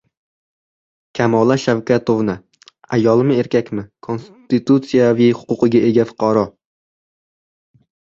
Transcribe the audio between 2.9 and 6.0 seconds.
"Ayolmi, erkakmi, konstitusiyaviy huquqiga